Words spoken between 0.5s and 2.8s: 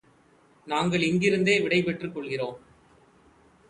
நாங்கள் இங்கிருந்தே விடை பெற்றுக் கொள்கிறோம்.